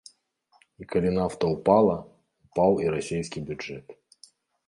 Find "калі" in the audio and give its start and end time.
0.93-1.09